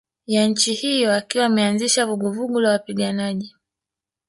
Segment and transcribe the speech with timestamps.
[0.25, 3.55] ya nchi hiyo akiwa ameanzisha vuguvugu la wapiganaji